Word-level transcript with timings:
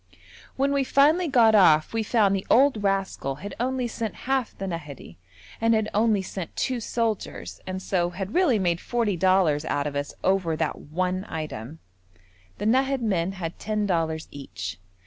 When 0.55 0.73
we 0.73 0.83
finally 0.83 1.27
got 1.27 1.53
off 1.53 1.93
we 1.93 2.01
found 2.01 2.35
the 2.35 2.47
old 2.49 2.81
rascal 2.81 3.35
had 3.35 3.53
only 3.59 3.87
sent 3.87 4.15
half 4.25 4.57
the 4.57 4.65
Nahadi 4.65 5.17
and 5.61 5.75
had 5.75 5.89
only 5.93 6.23
sent 6.23 6.55
two 6.55 6.79
soldiers, 6.79 7.61
and 7.67 7.79
so 7.83 8.09
had 8.09 8.33
really 8.33 8.57
made 8.57 8.81
forty 8.81 9.15
dollars 9.15 9.63
out 9.63 9.85
of 9.85 9.95
us 9.95 10.15
over 10.23 10.55
that 10.55 10.79
one 10.79 11.23
item. 11.29 11.77
The 12.57 12.65
Nahad 12.65 13.01
men 13.01 13.33
had 13.33 13.59
ten 13.59 13.85
dollars 13.85 14.27
each. 14.31 14.79